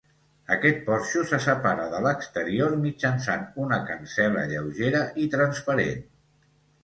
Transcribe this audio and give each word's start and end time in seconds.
Aquest 0.53 0.79
porxo 0.85 1.25
se 1.31 1.37
separa 1.47 1.83
de 1.91 1.99
l’exterior 2.05 2.73
mitjançant 2.85 3.45
una 3.65 3.79
cancel·la 3.91 4.47
lleugera 4.53 5.03
i 5.25 5.27
transparent. 5.35 6.03